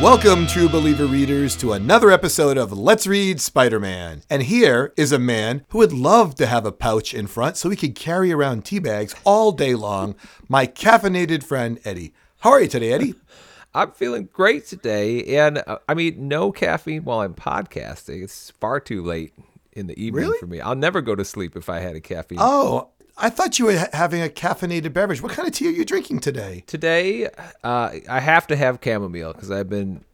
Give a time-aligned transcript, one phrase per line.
[0.00, 4.22] Welcome, true believer readers, to another episode of Let's Read Spider Man.
[4.30, 7.68] And here is a man who would love to have a pouch in front so
[7.68, 10.14] he could carry around tea bags all day long.
[10.48, 12.14] My caffeinated friend, Eddie.
[12.38, 13.14] How are you today, Eddie?
[13.74, 18.22] I'm feeling great today, and uh, I mean, no caffeine while I'm podcasting.
[18.24, 19.34] It's far too late
[19.72, 20.38] in the evening Really?
[20.38, 20.60] for me.
[20.62, 22.38] I'll never go to sleep if I had a caffeine.
[22.40, 22.88] Oh,
[23.20, 25.22] I thought you were ha- having a caffeinated beverage.
[25.22, 26.64] What kind of tea are you drinking today?
[26.66, 27.26] Today,
[27.62, 30.04] uh, I have to have chamomile because I've been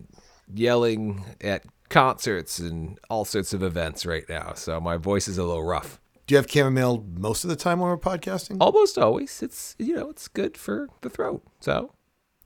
[0.53, 5.45] yelling at concerts and all sorts of events right now, so my voice is a
[5.45, 6.01] little rough.
[6.27, 8.57] Do you have chamomile most of the time when we're podcasting?
[8.61, 11.43] Almost always, it's you know, it's good for the throat.
[11.61, 11.93] So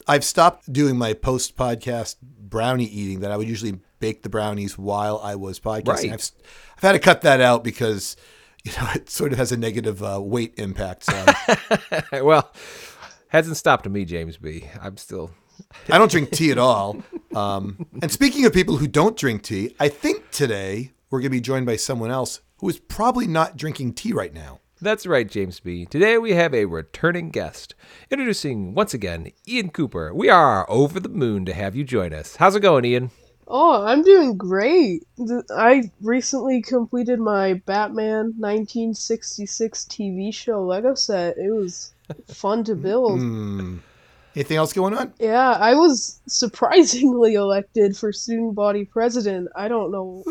[0.06, 4.76] I've stopped doing my post podcast brownie eating that I would usually bake the brownies
[4.76, 5.86] while I was podcasting.
[5.86, 6.12] Right.
[6.12, 6.30] I've,
[6.76, 8.16] I've had to cut that out because
[8.64, 11.05] you know it sort of has a negative uh, weight impact.
[11.05, 11.27] So
[12.25, 12.53] well,
[13.28, 14.66] hasn't stopped me, James B.
[14.80, 15.30] I'm still
[15.89, 17.03] I don't drink tea at all.
[17.34, 21.36] Um, and speaking of people who don't drink tea, I think today we're going to
[21.36, 24.61] be joined by someone else who is probably not drinking tea right now.
[24.83, 25.84] That's right, James B.
[25.84, 27.75] Today we have a returning guest.
[28.11, 30.14] Introducing once again Ian Cooper.
[30.14, 32.36] We are over the moon to have you join us.
[32.36, 33.11] How's it going, Ian?
[33.52, 35.02] Oh, I'm doing great.
[35.52, 41.36] I recently completed my Batman 1966 TV show Lego set.
[41.36, 41.92] It was
[42.28, 43.18] fun to build.
[43.18, 43.78] Hmm.
[44.36, 45.12] Anything else going on?
[45.18, 49.48] Yeah, I was surprisingly elected for student body president.
[49.56, 50.22] I don't know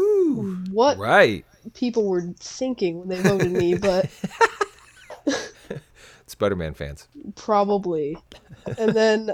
[0.71, 1.43] what Right.
[1.73, 4.09] people were thinking when they voted me, but
[6.27, 7.09] Spider-Man fans.
[7.35, 8.17] probably.
[8.77, 9.33] And then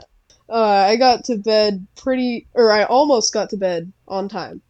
[0.50, 4.62] uh, I got to bed pretty, or I almost got to bed on time.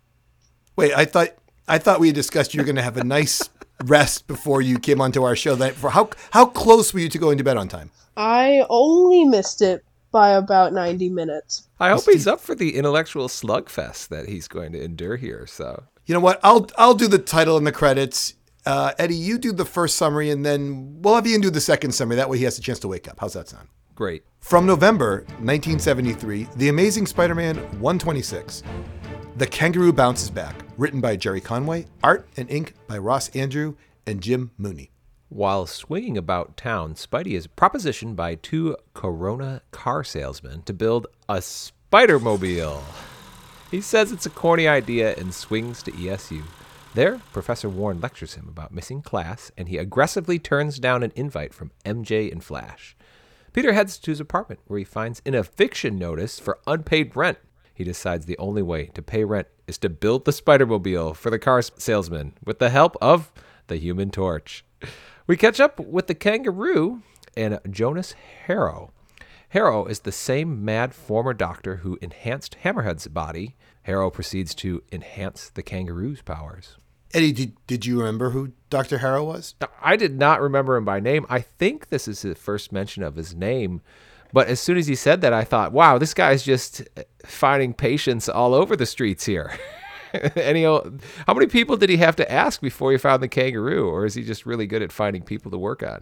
[0.76, 1.30] Wait, I thought
[1.68, 3.50] I thought we had discussed you were going to have a nice
[3.86, 5.56] rest before you came onto our show.
[5.56, 7.92] That for how how close were you to going to bed on time?
[8.18, 11.68] I only missed it by about 90 minutes.
[11.78, 15.46] I hope he's up for the intellectual slugfest that he's going to endure here.
[15.46, 16.40] So You know what?
[16.44, 18.36] I'll I'll do the title and the credits.
[18.66, 21.92] Uh, Eddie, you do the first summary, and then we'll have Ian do the second
[21.92, 22.16] summary.
[22.16, 23.18] That way, he has a chance to wake up.
[23.20, 23.68] How's that sound?
[23.96, 24.24] Great.
[24.42, 28.62] From November 1973, The Amazing Spider-Man 126.
[29.38, 34.20] The Kangaroo Bounces Back, written by Gerry Conway, art and ink by Ross Andru and
[34.20, 34.92] Jim Mooney.
[35.30, 41.42] While swinging about town, Spidey is propositioned by two Corona car salesmen to build a
[41.42, 42.84] Spider-Mobile.
[43.72, 46.44] He says it's a corny idea and swings to ESU.
[46.96, 51.54] There, Professor Warren lectures him about missing class, and he aggressively turns down an invite
[51.54, 52.98] from MJ and Flash.
[53.56, 57.38] Peter heads to his apartment, where he finds an eviction notice for unpaid rent.
[57.74, 61.40] He decides the only way to pay rent is to build the Spider-Mobile for the
[61.40, 63.32] car salesman with the help of
[63.68, 64.66] the Human Torch.
[65.26, 67.02] We catch up with the kangaroo
[67.38, 68.12] and Jonas
[68.46, 68.92] Harrow.
[69.48, 73.56] Harrow is the same mad former doctor who enhanced Hammerhead's body.
[73.84, 76.76] Harrow proceeds to enhance the kangaroo's powers.
[77.16, 78.98] Eddie, did, did you remember who Dr.
[78.98, 79.56] Harrow was?
[79.82, 81.26] I did not remember him by name.
[81.30, 83.80] I think this is the first mention of his name.
[84.34, 86.82] But as soon as he said that, I thought, wow, this guy's just
[87.26, 89.58] finding patients all over the streets here.
[90.36, 93.88] and how many people did he have to ask before he found the kangaroo?
[93.88, 96.02] Or is he just really good at finding people to work on?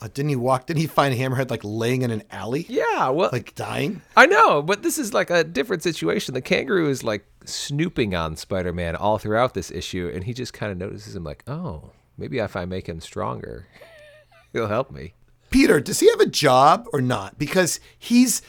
[0.00, 0.66] Uh, didn't he walk?
[0.66, 4.00] Didn't he find Hammerhead like laying in an alley, Yeah, well, like dying?
[4.16, 6.34] I know, but this is like a different situation.
[6.34, 10.52] The kangaroo is like snooping on Spider Man all throughout this issue, and he just
[10.52, 13.66] kind of notices him like, oh, maybe if I make him stronger,
[14.52, 15.14] he'll help me.
[15.50, 17.38] Peter, does he have a job or not?
[17.38, 18.40] Because he's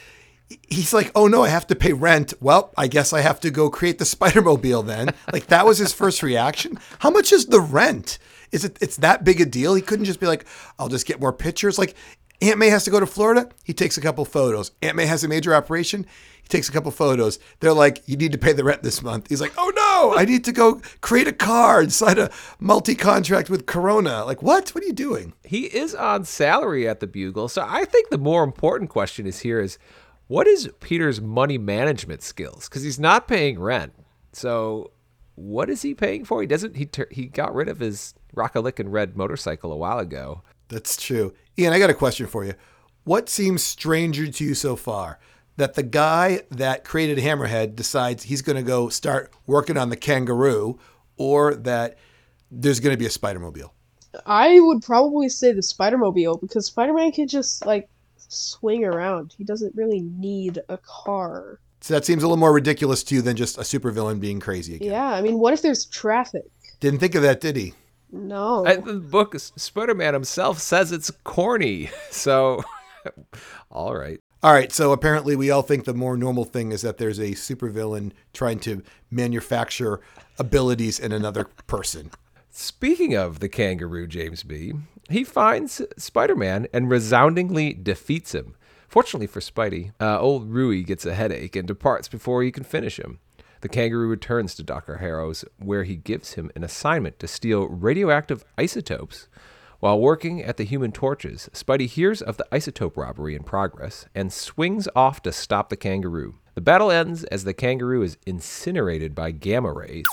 [0.68, 2.32] he's like, oh no, I have to pay rent.
[2.40, 5.14] Well, I guess I have to go create the Spider Mobile then.
[5.32, 6.78] Like that was his first reaction.
[7.00, 8.18] How much is the rent?
[8.52, 9.74] Is it it's that big a deal?
[9.74, 10.46] He couldn't just be like,
[10.78, 11.78] I'll just get more pictures.
[11.78, 11.94] Like
[12.42, 13.48] Aunt May has to go to Florida.
[13.64, 14.72] He takes a couple photos.
[14.82, 16.06] Aunt May has a major operation.
[16.42, 17.38] He takes a couple photos.
[17.60, 19.28] They're like, you need to pay the rent this month.
[19.28, 22.94] He's like, oh no, I need to go create a car and sign a multi
[22.94, 24.24] contract with Corona.
[24.24, 24.70] Like what?
[24.70, 25.34] What are you doing?
[25.44, 29.40] He is on salary at the Bugle, so I think the more important question is
[29.40, 29.78] here is
[30.28, 32.68] what is Peter's money management skills?
[32.68, 33.92] Because he's not paying rent.
[34.32, 34.92] So
[35.34, 36.40] what is he paying for?
[36.40, 36.76] He doesn't.
[36.76, 40.42] He he got rid of his Rockalick and red motorcycle a while ago.
[40.68, 41.34] That's true.
[41.58, 42.54] Ian, I got a question for you.
[43.04, 45.18] What seems stranger to you so far?
[45.56, 49.96] That the guy that created Hammerhead decides he's going to go start working on the
[49.96, 50.78] kangaroo,
[51.16, 51.98] or that
[52.50, 53.74] there's going to be a Spider Mobile?
[54.26, 59.34] I would probably say the Spider-Mobile because Spider-Man can just like swing around.
[59.36, 61.60] He doesn't really need a car.
[61.80, 64.76] So that seems a little more ridiculous to you than just a supervillain being crazy
[64.76, 64.90] again.
[64.90, 66.44] Yeah, I mean, what if there's traffic?
[66.80, 67.74] Didn't think of that, did he?
[68.12, 68.64] No.
[68.64, 71.90] And the book, Spider Man himself says it's corny.
[72.10, 72.62] So,
[73.70, 74.20] all right.
[74.42, 77.32] All right, so apparently we all think the more normal thing is that there's a
[77.32, 80.00] supervillain trying to manufacture
[80.38, 82.10] abilities in another person.
[82.50, 84.72] Speaking of the kangaroo, James B.,
[85.10, 88.54] he finds Spider Man and resoundingly defeats him.
[88.88, 92.98] Fortunately for Spidey, uh, old Rui gets a headache and departs before he can finish
[92.98, 93.20] him.
[93.60, 94.98] The kangaroo returns to Dr.
[94.98, 99.28] Harrow's, where he gives him an assignment to steal radioactive isotopes.
[99.80, 104.32] While working at the Human Torches, Spidey hears of the isotope robbery in progress and
[104.32, 106.36] swings off to stop the kangaroo.
[106.54, 110.04] The battle ends as the kangaroo is incinerated by gamma rays,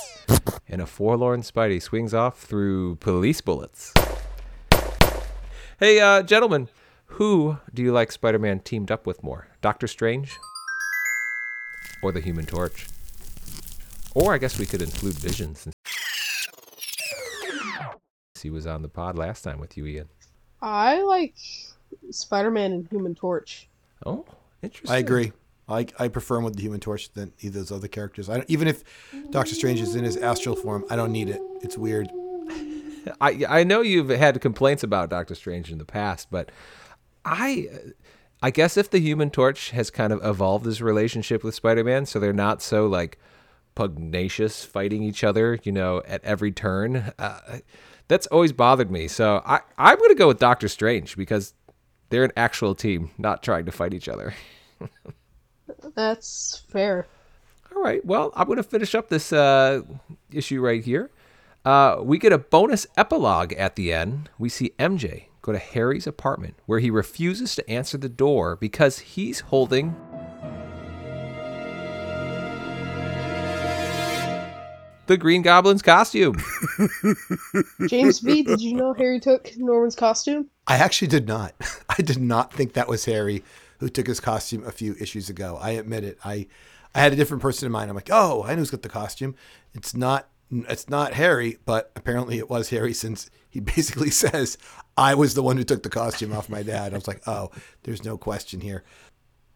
[0.67, 3.93] and a forlorn Spidey swings off through police bullets.
[5.79, 6.69] Hey, uh, gentlemen,
[7.05, 9.47] who do you like Spider Man teamed up with more?
[9.61, 10.37] Doctor Strange?
[12.01, 12.87] Or the Human Torch?
[14.15, 15.75] Or I guess we could include Vision since
[18.41, 20.09] he was on the pod last time with you, Ian.
[20.61, 21.35] I like
[22.11, 23.67] Spider-Man and Human Torch.
[24.05, 24.25] Oh,
[24.61, 24.91] interesting.
[24.91, 25.31] I agree.
[25.69, 28.29] I, I prefer him with the Human Torch than either of those other characters.
[28.29, 28.83] I don't, even if
[29.31, 31.41] Doctor Strange is in his astral form, I don't need it.
[31.61, 32.07] It's weird.
[33.21, 36.51] I I know you've had complaints about Doctor Strange in the past, but
[37.25, 37.67] I
[38.41, 42.19] I guess if the Human Torch has kind of evolved his relationship with Spider-Man, so
[42.19, 43.19] they're not so like
[43.77, 47.13] pugnacious fighting each other, you know, at every turn.
[47.19, 47.59] Uh,
[48.07, 49.07] that's always bothered me.
[49.07, 51.53] So I I'm gonna go with Doctor Strange because
[52.09, 54.33] they're an actual team, not trying to fight each other.
[55.95, 57.05] That's fair.
[57.75, 58.03] All right.
[58.03, 59.81] Well, I'm going to finish up this uh,
[60.31, 61.11] issue right here.
[61.65, 64.29] Uh, we get a bonus epilogue at the end.
[64.39, 68.99] We see MJ go to Harry's apartment where he refuses to answer the door because
[68.99, 69.95] he's holding.
[75.07, 76.35] The Green Goblin's costume.
[77.87, 80.49] James B, did you know Harry took Norman's costume?
[80.67, 81.53] I actually did not.
[81.89, 83.43] I did not think that was Harry
[83.79, 85.57] who took his costume a few issues ago.
[85.61, 86.17] I admit it.
[86.23, 86.47] I
[86.93, 87.89] I had a different person in mind.
[87.89, 89.35] I'm like, oh, I know who's got the costume.
[89.73, 94.57] It's not it's not Harry, but apparently it was Harry since he basically says
[94.97, 96.93] I was the one who took the costume off my dad.
[96.93, 97.51] I was like, oh,
[97.83, 98.83] there's no question here.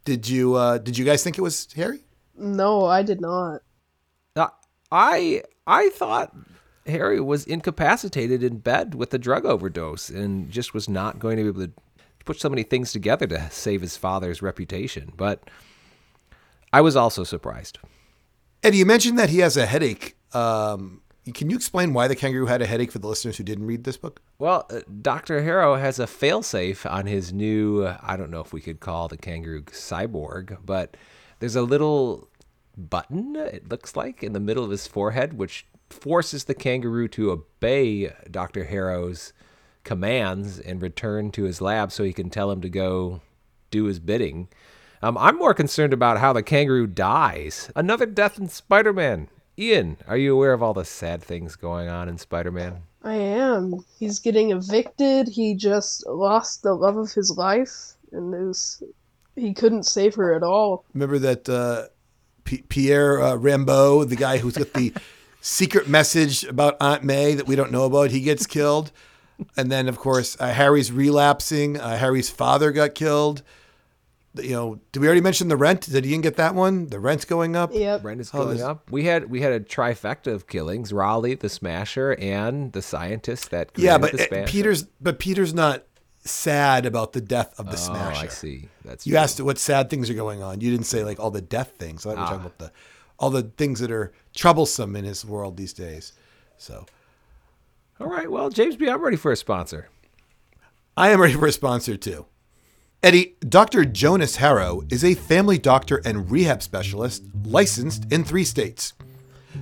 [0.05, 1.99] Did you uh, did you guys think it was Harry?
[2.37, 3.61] No, I did not.
[4.91, 6.35] I I thought
[6.85, 11.43] Harry was incapacitated in bed with a drug overdose and just was not going to
[11.43, 11.73] be able to
[12.25, 15.13] put so many things together to save his father's reputation.
[15.15, 15.49] But
[16.73, 17.79] I was also surprised.
[18.63, 20.15] Eddie, you mentioned that he has a headache.
[20.33, 21.01] Um,
[21.33, 23.83] can you explain why the kangaroo had a headache for the listeners who didn't read
[23.83, 24.21] this book?
[24.39, 25.43] Well, uh, Dr.
[25.43, 29.07] Harrow has a failsafe on his new, uh, I don't know if we could call
[29.07, 30.97] the kangaroo cyborg, but
[31.39, 32.27] there's a little
[32.89, 37.31] button, it looks like, in the middle of his forehead, which forces the kangaroo to
[37.31, 38.65] obey Dr.
[38.65, 39.33] Harrow's
[39.83, 43.21] commands and return to his lab so he can tell him to go
[43.71, 44.47] do his bidding.
[45.01, 47.71] Um, I'm more concerned about how the kangaroo dies.
[47.75, 49.29] Another death in Spider Man.
[49.57, 52.83] Ian, are you aware of all the sad things going on in Spider Man?
[53.03, 53.83] I am.
[53.97, 55.27] He's getting evicted.
[55.27, 58.83] He just lost the love of his life, and it was,
[59.35, 60.85] he couldn't save her at all.
[60.93, 61.87] Remember that uh,
[62.51, 64.93] P- Pierre uh, Rambeau, the guy who's got the
[65.41, 68.91] secret message about Aunt May that we don't know about, he gets killed.
[69.55, 71.79] And then, of course, uh, Harry's relapsing.
[71.79, 73.41] Uh, Harry's father got killed.
[74.35, 75.81] You know, did we already mention the rent?
[75.89, 76.87] Did Ian get that one?
[76.87, 77.71] The rent's going up.
[77.73, 78.03] Yep.
[78.03, 78.91] Rent is Oh, going this- up.
[78.91, 83.71] We had we had a trifecta of killings: Raleigh, the Smasher, and the scientist that
[83.77, 84.51] Yeah, created but the uh, Smasher.
[84.51, 85.83] Peter's but Peter's not
[86.23, 88.25] sad about the death of the Oh, Smasher.
[88.25, 88.69] I see.
[88.85, 89.19] That's You true.
[89.19, 90.61] asked what sad things are going on.
[90.61, 92.05] You didn't say like all the death things.
[92.05, 92.29] I thought we were Ah.
[92.29, 92.71] talking about the
[93.19, 96.13] all the things that are troublesome in his world these days.
[96.57, 96.85] So
[97.99, 98.31] All right.
[98.31, 99.89] Well, James B, I'm ready for a sponsor.
[100.97, 102.25] I am ready for a sponsor too.
[103.03, 103.85] Eddie, Dr.
[103.85, 108.93] Jonas Harrow is a family doctor and rehab specialist licensed in three states.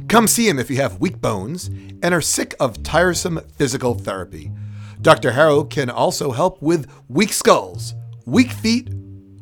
[0.08, 4.51] Come see him if you have weak bones and are sick of tiresome physical therapy.
[5.01, 5.32] Dr.
[5.32, 8.89] Harrow can also help with weak skulls, weak feet,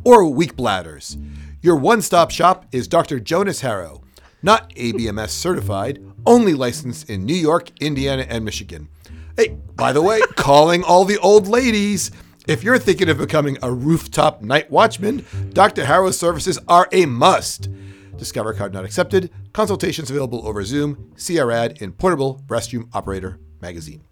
[0.06, 1.18] or weak bladders.
[1.62, 3.20] Your one stop shop is Dr.
[3.20, 4.04] Jonas Harrow,
[4.44, 8.88] not ABMS certified, only licensed in New York, Indiana, and Michigan.
[9.36, 12.12] Hey, by the way, calling all the old ladies.
[12.48, 15.86] If you're thinking of becoming a rooftop night watchman, Dr.
[15.86, 17.68] Harrow's services are a must.
[18.16, 19.32] Discover card not accepted.
[19.54, 21.12] Consultations available over Zoom.
[21.16, 24.04] See our ad in Portable Restroom Operator magazine.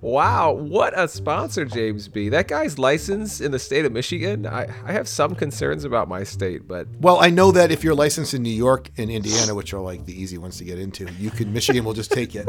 [0.00, 2.28] Wow, what a sponsor, James B.
[2.30, 4.46] That guy's licensed in the state of Michigan.
[4.46, 7.94] I, I have some concerns about my state, but Well, I know that if you're
[7.94, 11.06] licensed in New York and Indiana, which are like the easy ones to get into,
[11.18, 12.48] you can Michigan will just take it.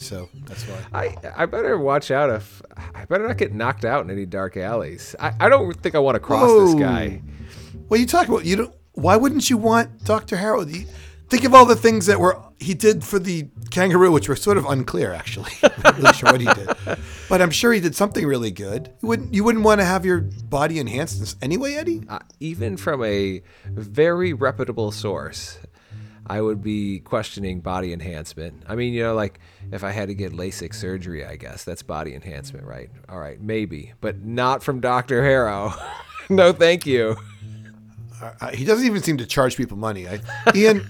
[0.00, 0.78] So that's why.
[0.92, 2.62] I I better watch out if
[2.94, 5.16] I better not get knocked out in any dark alleys.
[5.18, 7.20] I, I don't think I want to cross this guy.
[7.90, 8.44] Are you talking about?
[8.44, 8.74] You don't.
[8.92, 10.64] Why wouldn't you want Doctor Harrow?
[11.28, 14.56] Think of all the things that were he did for the kangaroo, which were sort
[14.56, 15.52] of unclear, actually.
[15.62, 18.90] I'm not really sure what he did, but I'm sure he did something really good.
[19.02, 19.34] You wouldn't.
[19.34, 22.02] You wouldn't want to have your body enhanced anyway, Eddie.
[22.08, 25.58] Uh, even from a very reputable source,
[26.26, 28.62] I would be questioning body enhancement.
[28.66, 29.38] I mean, you know, like
[29.72, 32.90] if I had to get LASIK surgery, I guess that's body enhancement, right?
[33.08, 35.22] All right, maybe, but not from Dr.
[35.22, 35.72] Harrow.
[36.28, 37.16] no, thank you.
[38.20, 40.06] Uh, he doesn't even seem to charge people money.
[40.08, 40.20] I,
[40.54, 40.86] Ian,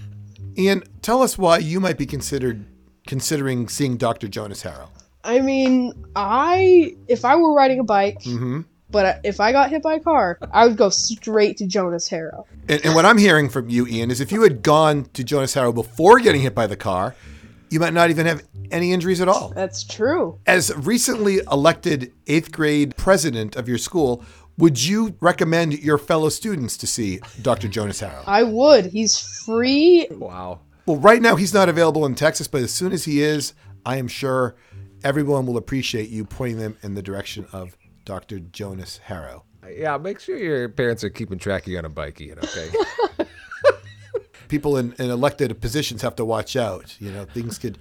[0.59, 2.67] Ian, tell us why you might be considered
[3.07, 4.91] considering seeing Doctor Jonas Harrow.
[5.25, 8.63] I mean, I if I were riding a bike, Mm-hmm.
[8.91, 12.47] but if I got hit by a car, I would go straight to Jonas Harrow.
[12.69, 15.55] And, and what I'm hearing from you, Ian, is if you had gone to Jonas
[15.55, 17.15] Harrow before getting hit by the car,
[17.71, 19.53] you might not even have any injuries at all.
[19.55, 20.39] That's true.
[20.47, 24.25] As recently elected eighth grade president of your school,
[24.59, 27.69] would you recommend your fellow students to see Dr.
[27.69, 28.23] Jonas Harrow?
[28.27, 28.87] I would.
[28.87, 30.07] He's free.
[30.11, 30.61] Wow.
[30.85, 33.55] Well, right now he's not available in Texas, but as soon as he is,
[33.87, 34.57] I am sure
[35.05, 38.41] everyone will appreciate you pointing them in the direction of Dr.
[38.41, 39.45] Jonas Harrow.
[39.71, 42.71] Yeah, make sure your parents are keeping track of you on a bike, Ian, okay?
[44.49, 46.97] People in, in elected positions have to watch out.
[47.01, 47.79] You know, things could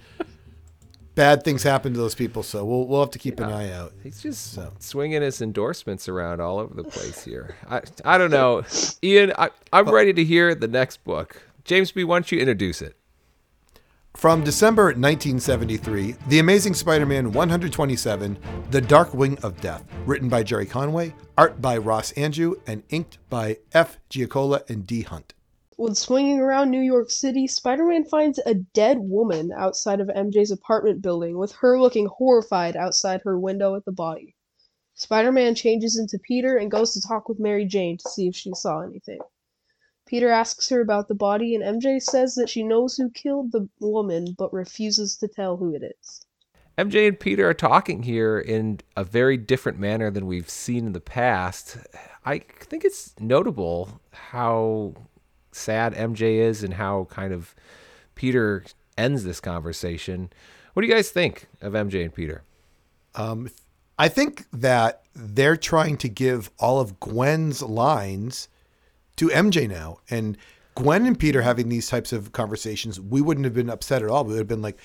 [1.18, 3.92] bad things happen to those people, so we'll we'll have to keep an eye out.
[4.04, 4.72] He's just So.
[4.78, 7.56] swinging his endorsements around all over the place here.
[7.68, 8.62] I, I don't know.
[9.02, 11.42] Ian, I, I'm ready to hear the next book.
[11.64, 12.94] James B., why don't you introduce it?
[14.14, 18.38] From December 1973, The Amazing Spider-Man 127:
[18.70, 23.18] The Dark Wing of Death, written by Gerry Conway, art by Ross Andru, and inked
[23.28, 23.98] by F.
[24.08, 25.02] Giacoia and D.
[25.02, 25.34] Hunt.
[25.78, 30.50] When swinging around New York City, Spider Man finds a dead woman outside of MJ's
[30.50, 34.34] apartment building, with her looking horrified outside her window at the body.
[34.94, 38.34] Spider Man changes into Peter and goes to talk with Mary Jane to see if
[38.34, 39.20] she saw anything.
[40.04, 43.68] Peter asks her about the body, and MJ says that she knows who killed the
[43.78, 46.26] woman but refuses to tell who it is.
[46.76, 50.92] MJ and Peter are talking here in a very different manner than we've seen in
[50.92, 51.76] the past.
[52.24, 54.94] I think it's notable how
[55.52, 57.54] sad MJ is and how kind of
[58.14, 58.64] Peter
[58.96, 60.30] ends this conversation.
[60.72, 62.42] What do you guys think of MJ and Peter?
[63.14, 63.50] Um,
[63.98, 68.48] I think that they're trying to give all of Gwen's lines
[69.16, 69.98] to MJ now.
[70.08, 70.38] And
[70.76, 74.24] Gwen and Peter having these types of conversations, we wouldn't have been upset at all.
[74.24, 74.78] We would have been like,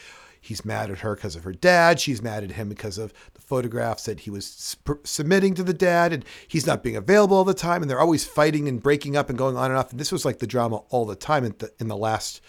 [0.43, 2.01] he's mad at her because of her dad.
[2.01, 6.11] She's mad at him because of the photographs that he was submitting to the dad.
[6.11, 7.81] And he's not being available all the time.
[7.81, 9.91] And they're always fighting and breaking up and going on and off.
[9.91, 12.41] And this was like the drama all the time in the, in the last,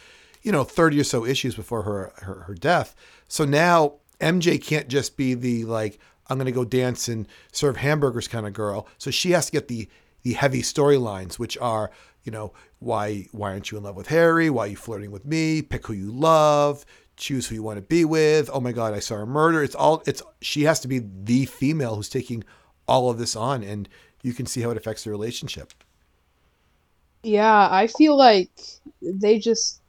[0.43, 2.97] you know, 30 or so issues before her, her, her death.
[3.29, 7.77] So now MJ can't just be the like, I'm going to go dance and serve
[7.77, 8.89] hamburgers kind of girl.
[8.99, 9.89] So she has to get the
[10.23, 11.91] the heavy storylines, which are,
[12.25, 14.51] you know, why why aren't you in love with Harry?
[14.51, 15.63] Why are you flirting with me?
[15.63, 16.85] Pick who you love.
[17.17, 18.51] Choose who you want to be with.
[18.53, 19.63] Oh my God, I saw a murder.
[19.63, 20.03] It's all.
[20.07, 22.45] It's she has to be the female who's taking
[22.87, 23.89] all of this on, and
[24.23, 25.73] you can see how it affects the relationship.
[27.23, 28.51] Yeah, I feel like
[29.01, 29.81] they just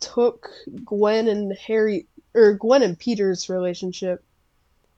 [0.00, 0.50] took
[0.84, 4.22] Gwen and Harry, or Gwen and Peter's relationship,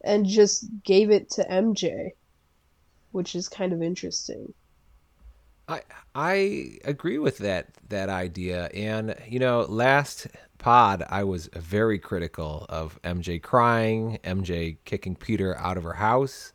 [0.03, 2.11] and just gave it to MJ,
[3.13, 4.53] which is kind of interesting.
[5.69, 5.83] I
[6.15, 8.67] I agree with that that idea.
[8.67, 10.29] And you know, last
[10.59, 16.53] pod I was very critical of MJ crying, MJ kicking Peter out of her house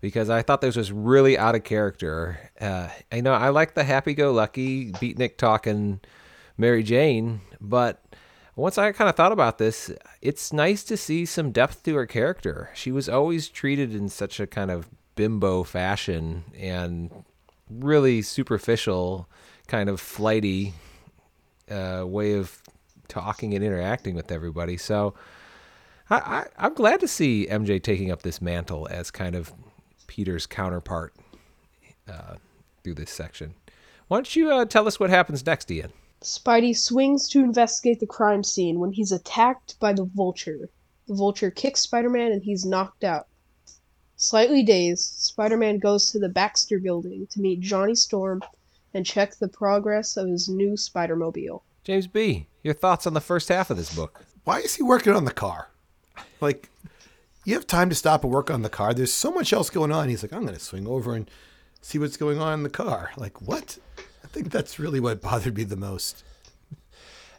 [0.00, 2.50] because I thought this was really out of character.
[2.60, 6.00] Uh, I know I like the happy-go-lucky beatnik talking
[6.56, 8.02] Mary Jane, but
[8.54, 12.06] once I kind of thought about this, it's nice to see some depth to her
[12.06, 12.70] character.
[12.74, 17.24] She was always treated in such a kind of bimbo fashion and
[17.70, 19.28] really superficial,
[19.66, 20.74] kind of flighty
[21.70, 22.62] uh, way of
[23.08, 24.76] talking and interacting with everybody.
[24.76, 25.14] So
[26.10, 29.52] I, I, I'm glad to see MJ taking up this mantle as kind of
[30.06, 31.14] Peter's counterpart
[32.08, 32.36] uh,
[32.82, 33.54] through this section.
[34.08, 35.92] Why don't you uh, tell us what happens next, Ian?
[36.22, 40.68] Spidey swings to investigate the crime scene when he's attacked by the Vulture.
[41.06, 43.28] The Vulture kicks Spider Man and he's knocked out.
[44.16, 48.42] Slightly dazed, Spider Man goes to the Baxter building to meet Johnny Storm
[48.92, 51.62] and check the progress of his new Spider Mobile.
[51.88, 54.20] James B., your thoughts on the first half of this book?
[54.44, 55.70] Why is he working on the car?
[56.38, 56.68] Like,
[57.46, 58.92] you have time to stop and work on the car.
[58.92, 60.10] There's so much else going on.
[60.10, 61.30] He's like, I'm going to swing over and
[61.80, 63.12] see what's going on in the car.
[63.16, 63.78] Like, what?
[64.22, 66.24] I think that's really what bothered me the most.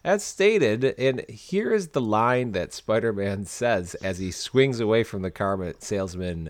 [0.03, 5.03] As stated, and here is the line that Spider Man says as he swings away
[5.03, 6.49] from the car salesman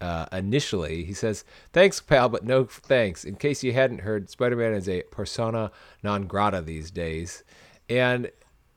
[0.00, 1.04] uh, initially.
[1.04, 3.24] He says, Thanks, pal, but no thanks.
[3.24, 5.70] In case you hadn't heard, Spider Man is a persona
[6.02, 7.44] non grata these days.
[7.88, 8.30] And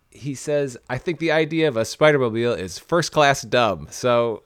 [0.09, 3.87] he says, I think the idea of a Spider Mobile is first class dumb.
[3.89, 4.43] So,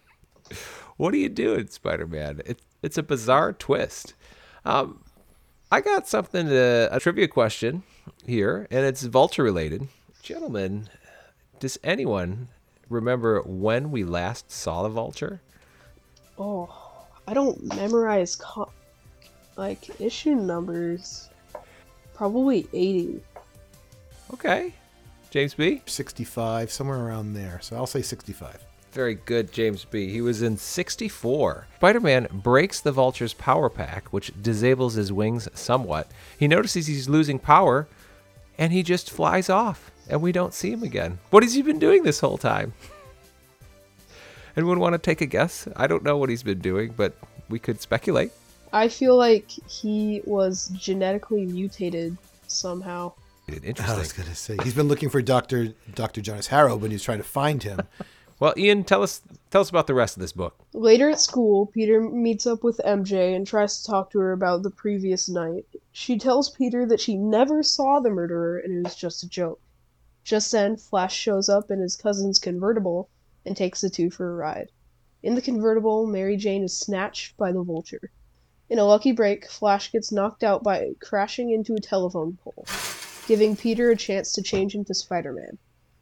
[0.96, 2.42] what are you doing, Spider Man?
[2.44, 4.14] It, it's a bizarre twist.
[4.64, 5.02] Um,
[5.70, 7.82] I got something, to, a trivia question
[8.24, 9.88] here, and it's Vulture related.
[10.22, 10.88] Gentlemen,
[11.58, 12.48] does anyone
[12.88, 15.40] remember when we last saw the Vulture?
[16.38, 16.72] Oh,
[17.26, 18.70] I don't memorize co-
[19.56, 21.28] like issue numbers.
[22.14, 23.20] Probably 80.
[24.32, 24.72] Okay.
[25.30, 25.82] James B?
[25.86, 27.58] 65, somewhere around there.
[27.62, 28.64] So I'll say 65.
[28.92, 30.08] Very good, James B.
[30.10, 31.66] He was in 64.
[31.76, 36.10] Spider Man breaks the Vulture's power pack, which disables his wings somewhat.
[36.38, 37.86] He notices he's losing power,
[38.56, 41.18] and he just flies off, and we don't see him again.
[41.28, 42.72] What has he been doing this whole time?
[44.56, 45.68] Anyone want to take a guess?
[45.76, 47.14] I don't know what he's been doing, but
[47.50, 48.32] we could speculate.
[48.72, 53.12] I feel like he was genetically mutated somehow.
[53.48, 53.94] Interesting.
[53.94, 57.02] I was going to say he's been looking for Doctor Doctor Jonas Harrow when he's
[57.02, 57.80] trying to find him.
[58.40, 59.20] well, Ian, tell us
[59.50, 60.56] tell us about the rest of this book.
[60.72, 64.62] Later at school, Peter meets up with MJ and tries to talk to her about
[64.62, 65.64] the previous night.
[65.92, 69.60] She tells Peter that she never saw the murderer and it was just a joke.
[70.24, 73.08] Just then, Flash shows up in his cousin's convertible
[73.46, 74.72] and takes the two for a ride.
[75.22, 78.10] In the convertible, Mary Jane is snatched by the vulture.
[78.68, 82.66] In a lucky break, Flash gets knocked out by crashing into a telephone pole,
[83.26, 85.58] giving Peter a chance to change into Spider Man.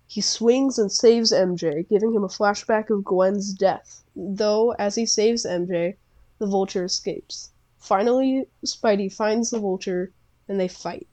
[0.06, 5.06] He swings and saves MJ, giving him a flashback of Gwen's death, though, as he
[5.06, 5.96] saves MJ,
[6.38, 7.50] the vulture escapes.
[7.78, 10.12] Finally, Spidey finds the vulture
[10.48, 11.06] and they fight.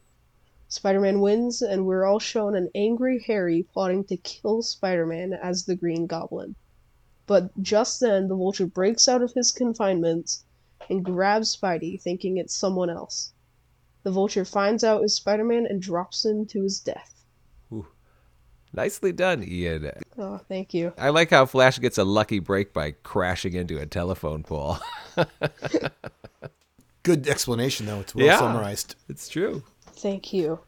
[0.71, 5.33] Spider Man wins, and we're all shown an angry Harry plotting to kill Spider Man
[5.33, 6.55] as the Green Goblin.
[7.27, 10.37] But just then, the vulture breaks out of his confinement
[10.89, 13.33] and grabs Spidey, thinking it's someone else.
[14.03, 17.21] The vulture finds out it's Spider Man and drops him to his death.
[17.73, 17.85] Ooh.
[18.71, 19.91] Nicely done, Ian.
[20.17, 20.93] Oh, thank you.
[20.97, 24.79] I like how Flash gets a lucky break by crashing into a telephone pole.
[27.03, 27.99] Good explanation, though.
[27.99, 28.39] It's well Yeah.
[28.39, 28.95] summarized.
[29.09, 29.63] it's true.
[30.01, 30.59] Thank you.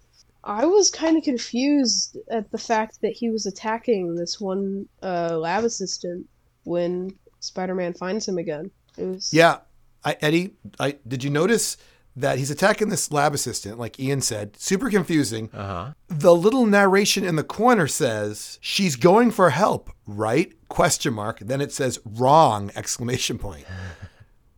[0.43, 5.37] I was kind of confused at the fact that he was attacking this one uh,
[5.37, 6.27] lab assistant
[6.65, 8.69] when Spider Man finds him again.
[8.97, 9.59] It was Yeah,
[10.03, 11.77] I, Eddie, I did you notice
[12.15, 15.49] that he's attacking this lab assistant, like Ian said, super confusing.
[15.53, 15.93] Uh huh.
[16.09, 20.53] The little narration in the corner says she's going for help, right?
[20.67, 21.39] Question mark.
[21.39, 22.69] Then it says wrong!
[22.75, 23.65] Exclamation point.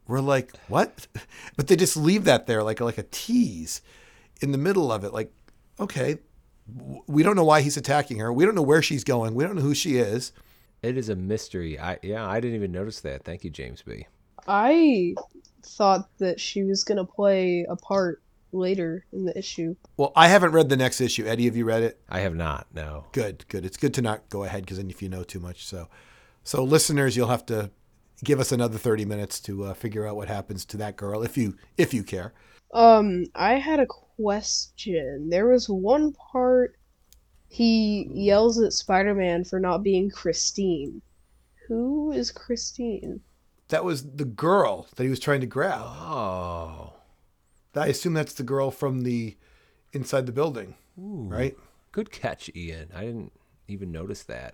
[0.07, 1.07] We're like, what?
[1.55, 3.81] But they just leave that there, like like a tease,
[4.41, 5.13] in the middle of it.
[5.13, 5.31] Like,
[5.79, 6.17] okay,
[7.07, 8.31] we don't know why he's attacking her.
[8.33, 9.35] We don't know where she's going.
[9.35, 10.31] We don't know who she is.
[10.81, 11.79] It is a mystery.
[11.79, 13.23] I yeah, I didn't even notice that.
[13.23, 14.07] Thank you, James B.
[14.47, 15.15] I
[15.63, 18.21] thought that she was going to play a part
[18.51, 19.75] later in the issue.
[19.97, 21.25] Well, I haven't read the next issue.
[21.25, 21.99] Eddie, have you read it?
[22.07, 22.67] I have not.
[22.73, 23.05] No.
[23.11, 23.65] Good, good.
[23.65, 25.87] It's good to not go ahead because then if you know too much, so
[26.43, 27.71] so listeners, you'll have to
[28.23, 31.37] give us another thirty minutes to uh, figure out what happens to that girl if
[31.37, 32.33] you if you care.
[32.75, 35.29] Um, I had a question.
[35.29, 36.75] There was one part
[37.47, 41.01] he yells at Spider Man for not being Christine.
[41.69, 43.21] Who is Christine?
[43.69, 45.81] That was the girl that he was trying to grab.
[45.81, 46.93] Oh.
[47.73, 49.37] I assume that's the girl from the
[49.93, 51.27] inside the building, Ooh.
[51.29, 51.55] right?
[51.93, 52.89] Good catch, Ian.
[52.93, 53.31] I didn't
[53.69, 54.53] even notice that.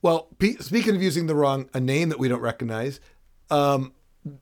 [0.00, 0.28] Well,
[0.60, 3.00] speaking of using the wrong a name that we don't recognize,
[3.50, 3.92] um,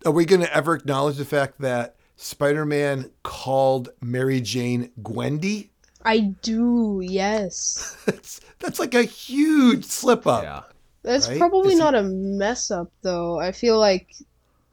[0.04, 5.68] are we going to ever acknowledge the fact that Spider-Man called Mary Jane Gwendy?
[6.04, 7.96] I do, yes.
[8.06, 10.42] That's that's like a huge slip up.
[10.42, 10.62] Yeah.
[11.02, 11.38] That's Right?
[11.38, 13.40] probably Is he- not a mess up though.
[13.40, 14.14] I feel like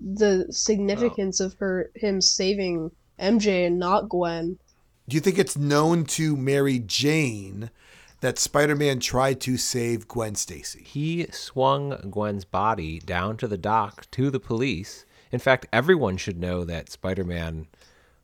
[0.01, 4.57] the significance of her him saving MJ and not Gwen.
[5.07, 7.69] Do you think it's known to Mary Jane
[8.19, 10.83] that Spider-Man tried to save Gwen Stacy?
[10.83, 15.05] He swung Gwen's body down to the dock to the police.
[15.31, 17.67] In fact, everyone should know that Spider Man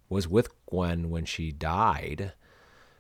[0.10, 2.34] was with Gwen when she died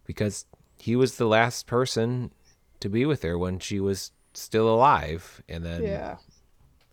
[0.06, 0.46] because
[0.78, 2.32] he was the last person
[2.80, 5.42] to be with her when she was still alive.
[5.48, 6.18] And then Yeah.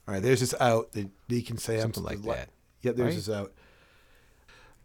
[0.06, 2.48] All right, there's this out that he can say something I'm like that.
[2.82, 3.16] Yep, there's right?
[3.16, 3.52] this out.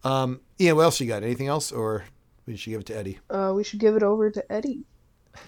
[0.03, 1.23] Um, Ian, what else you got?
[1.23, 2.05] Anything else, or
[2.45, 3.19] we should give it to Eddie?
[3.29, 4.83] Uh, we should give it over to Eddie.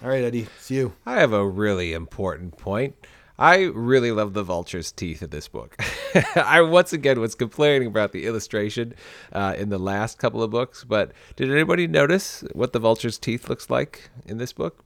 [0.02, 0.94] All right, Eddie, it's you.
[1.06, 2.96] I have a really important point.
[3.38, 5.80] I really love the vulture's teeth in this book.
[6.36, 8.94] I once again was complaining about the illustration
[9.32, 13.48] uh, in the last couple of books, but did anybody notice what the vulture's teeth
[13.48, 14.84] looks like in this book?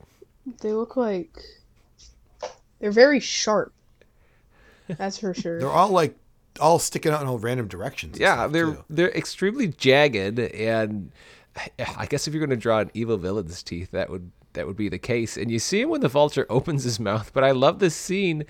[0.61, 1.43] They look like
[2.79, 3.73] they're very sharp.
[4.87, 5.59] That's for sure.
[5.61, 6.17] They're all like
[6.59, 8.19] all sticking out in all random directions.
[8.19, 8.85] Yeah, stuff, they're too.
[8.89, 11.11] they're extremely jagged, and
[11.97, 14.75] I guess if you're going to draw an evil villain's teeth, that would that would
[14.75, 15.37] be the case.
[15.37, 17.31] And you see him when the vulture opens his mouth.
[17.33, 18.45] But I love this scene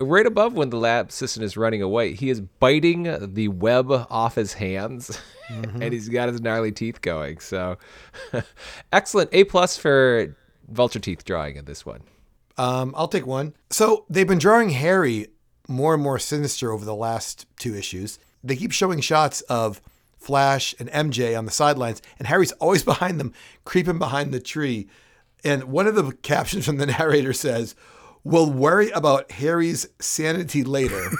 [0.00, 2.14] right above when the lab assistant is running away.
[2.14, 7.40] He is biting the web off his hands, and he's got his gnarly teeth going.
[7.40, 7.78] So
[8.92, 10.36] excellent, A plus for
[10.68, 12.00] vulture teeth drawing in this one.
[12.58, 13.54] Um, I'll take one.
[13.70, 15.28] So they've been drawing Harry
[15.68, 18.18] more and more sinister over the last two issues.
[18.44, 19.80] They keep showing shots of
[20.18, 23.32] Flash and MJ on the sidelines, and Harry's always behind them,
[23.64, 24.88] creeping behind the tree.
[25.44, 27.74] And one of the captions from the narrator says,
[28.24, 31.10] We'll worry about Harry's sanity later.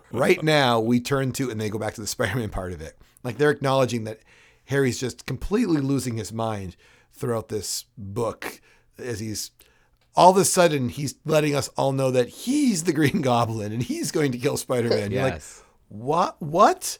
[0.12, 2.80] right now, we turn to, and they go back to the Spider Man part of
[2.80, 2.98] it.
[3.22, 4.20] Like they're acknowledging that
[4.66, 6.76] Harry's just completely losing his mind
[7.12, 8.60] throughout this book
[8.98, 9.50] as he's
[10.14, 13.82] all of a sudden he's letting us all know that he's the Green Goblin and
[13.82, 15.10] he's going to kill Spider Man.
[15.10, 15.42] You're like,
[15.88, 16.40] what?
[16.40, 16.98] What?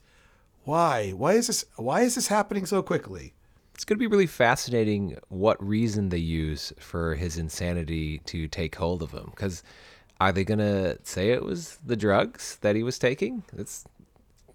[0.64, 1.10] Why?
[1.10, 1.64] Why is this?
[1.76, 3.34] Why is this happening so quickly?
[3.82, 8.76] It's going to be really fascinating what reason they use for his insanity to take
[8.76, 9.32] hold of him.
[9.34, 9.64] Because
[10.20, 13.42] are they going to say it was the drugs that he was taking?
[13.52, 13.84] That's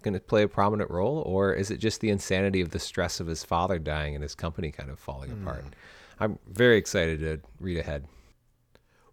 [0.00, 3.20] going to play a prominent role, or is it just the insanity of the stress
[3.20, 5.46] of his father dying and his company kind of falling hmm.
[5.46, 5.64] apart?
[6.18, 8.06] I'm very excited to read ahead.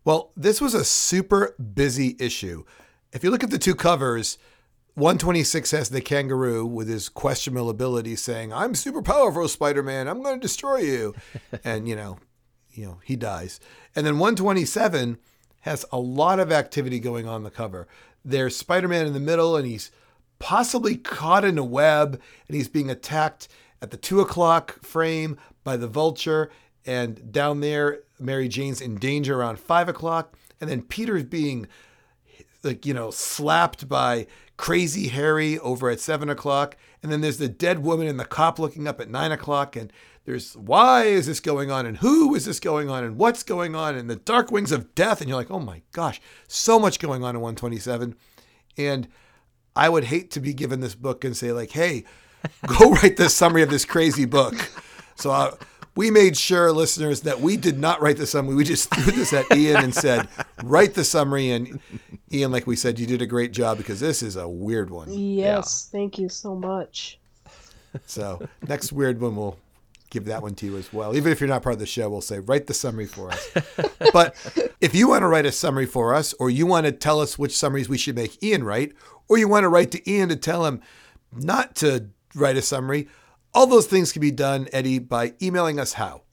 [0.05, 2.63] Well, this was a super busy issue.
[3.11, 4.37] If you look at the two covers,
[4.95, 10.07] 126 has the kangaroo with his questionable ability saying, I'm super powerful, Spider Man.
[10.07, 11.13] I'm going to destroy you.
[11.65, 12.17] and, you know,
[12.71, 13.59] you know, he dies.
[13.93, 15.17] And then 127
[15.61, 17.89] has a lot of activity going on the cover.
[18.23, 19.91] There's Spider Man in the middle, and he's
[20.39, 23.49] possibly caught in a web, and he's being attacked
[23.81, 26.49] at the two o'clock frame by the vulture.
[26.85, 30.37] And down there, Mary Jane's in danger around five o'clock.
[30.61, 31.67] And then Peter's being
[32.65, 37.49] like you know slapped by crazy harry over at seven o'clock and then there's the
[37.49, 39.91] dead woman and the cop looking up at nine o'clock and
[40.23, 43.75] there's why is this going on and who is this going on and what's going
[43.75, 46.99] on and the dark wings of death and you're like oh my gosh so much
[46.99, 48.15] going on in 127
[48.77, 49.07] and
[49.75, 52.05] i would hate to be given this book and say like hey
[52.67, 54.55] go write the summary of this crazy book.
[55.15, 55.55] So uh,
[55.95, 58.55] we made sure, listeners, that we did not write the summary.
[58.55, 60.27] We just threw this at Ian and said,
[60.63, 61.51] write the summary.
[61.51, 61.79] And
[62.31, 65.07] Ian, like we said, you did a great job because this is a weird one.
[65.11, 67.17] Yes, thank you so much.
[68.05, 69.57] So next weird one, we'll
[70.09, 71.15] give that one to you as well.
[71.15, 73.49] Even if you're not part of the show, we'll say, write the summary for us.
[74.13, 74.35] but
[74.81, 77.39] if you want to write a summary for us, or you want to tell us
[77.39, 78.93] which summaries we should make Ian write,
[79.29, 80.81] or you want to write to Ian to tell him
[81.31, 83.07] not to write a summary,
[83.55, 86.23] all those things can be done, Eddie, by emailing us how?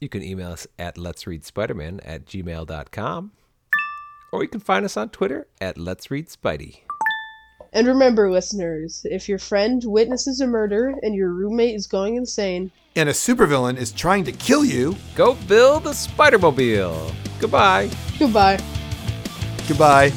[0.00, 3.32] You can email us at let's read spiderman at gmail.com,
[4.32, 6.82] or you can find us on Twitter at let's read spidey.
[7.72, 12.70] And remember, listeners, if your friend witnesses a murder and your roommate is going insane,
[12.96, 14.96] And a supervillain is trying to kill you.
[15.14, 17.12] Go build a Spider-Mobile.
[17.40, 17.90] Goodbye.
[18.18, 18.58] goodbye.
[19.68, 20.12] Goodbye.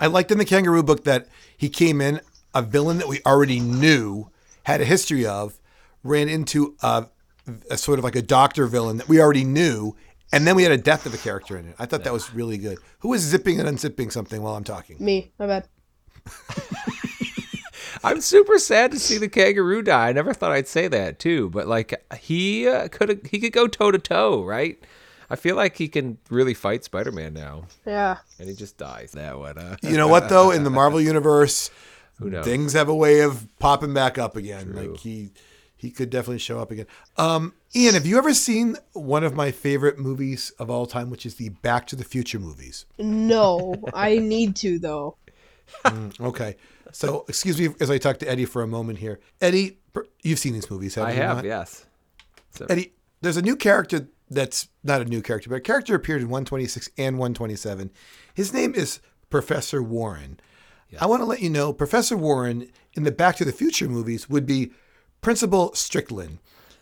[0.00, 2.20] I liked in the Kangaroo book that he came in
[2.54, 4.30] a villain that we already knew
[4.64, 5.58] had a history of,
[6.02, 7.06] ran into a,
[7.70, 9.94] a sort of like a doctor villain that we already knew,
[10.32, 11.74] and then we had a death of a character in it.
[11.78, 12.78] I thought that was really good.
[13.00, 14.96] Who was zipping and unzipping something while I'm talking?
[14.98, 15.68] Me, my bad.
[18.02, 20.08] I'm super sad to see the kangaroo die.
[20.08, 23.66] I never thought I'd say that too, but like he uh, could he could go
[23.66, 24.82] toe to toe, right?
[25.30, 28.18] I feel like he can really fight Spider-Man now, Yeah.
[28.38, 29.12] and he just dies.
[29.12, 30.50] That one, uh, You know what though?
[30.50, 31.70] In the Marvel universe,
[32.18, 32.44] who knows?
[32.44, 34.72] things have a way of popping back up again.
[34.74, 35.30] Like he
[35.76, 36.86] he could definitely show up again.
[37.16, 41.24] Um, Ian, have you ever seen one of my favorite movies of all time, which
[41.24, 42.84] is the Back to the Future movies?
[42.98, 45.16] No, I need to though.
[46.20, 46.56] Okay.
[46.92, 49.20] So, excuse me as I talk to Eddie for a moment here.
[49.40, 49.78] Eddie,
[50.22, 51.44] you've seen these movies, have I you have, not?
[51.44, 51.86] yes.
[52.50, 56.22] So, Eddie, there's a new character that's not a new character, but a character appeared
[56.22, 57.90] in 126 and 127.
[58.32, 60.40] His name is Professor Warren.
[61.00, 64.28] I want to let you know Professor Warren in the Back to the Future movies
[64.28, 64.72] would be
[65.20, 66.38] Principal Strickland.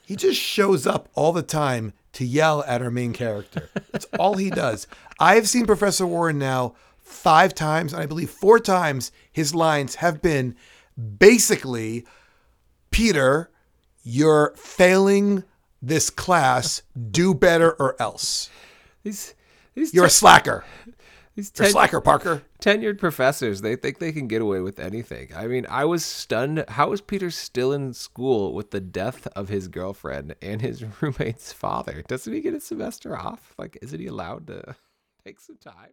[0.07, 3.69] He just shows up all the time to yell at our main character.
[3.93, 4.87] That's all he does.
[5.21, 10.23] I've seen Professor Warren now five times, and I believe four times his lines have
[10.23, 10.55] been
[11.19, 12.07] basically
[12.91, 13.51] Peter,
[14.03, 15.45] you're failing
[15.83, 16.83] this class.
[17.11, 18.51] Do better or else.
[19.03, 19.35] These
[19.75, 20.65] these You're a slacker.
[21.37, 22.43] these You're a slacker, Parker.
[22.61, 26.65] tenured professors they think they can get away with anything i mean i was stunned
[26.69, 31.53] how is peter still in school with the death of his girlfriend and his roommate's
[31.53, 34.75] father doesn't he get a semester off like isn't he allowed to
[35.25, 35.91] take some time